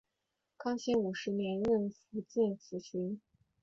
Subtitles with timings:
[0.57, 3.19] 康熙五十年任福建巡抚。